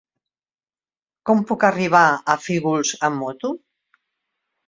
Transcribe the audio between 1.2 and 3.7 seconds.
Com puc arribar a Fígols amb moto?